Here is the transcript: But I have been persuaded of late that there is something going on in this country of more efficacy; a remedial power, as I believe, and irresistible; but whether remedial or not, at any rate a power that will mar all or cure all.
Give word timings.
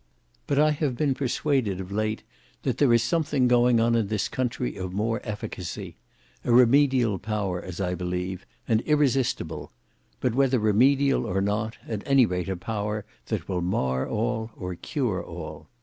But 0.47 0.57
I 0.57 0.71
have 0.71 0.97
been 0.97 1.13
persuaded 1.13 1.79
of 1.79 1.91
late 1.91 2.23
that 2.63 2.79
there 2.79 2.91
is 2.91 3.03
something 3.03 3.47
going 3.47 3.79
on 3.79 3.93
in 3.93 4.07
this 4.07 4.29
country 4.29 4.75
of 4.75 4.91
more 4.91 5.21
efficacy; 5.23 5.95
a 6.43 6.51
remedial 6.51 7.19
power, 7.19 7.61
as 7.61 7.79
I 7.79 7.93
believe, 7.93 8.43
and 8.67 8.81
irresistible; 8.87 9.71
but 10.19 10.33
whether 10.33 10.57
remedial 10.57 11.27
or 11.27 11.39
not, 11.39 11.77
at 11.87 12.01
any 12.07 12.25
rate 12.25 12.49
a 12.49 12.57
power 12.57 13.05
that 13.27 13.47
will 13.47 13.61
mar 13.61 14.09
all 14.09 14.49
or 14.55 14.73
cure 14.73 15.23
all. 15.23 15.67